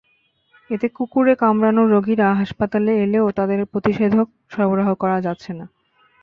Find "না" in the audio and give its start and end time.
5.53-5.65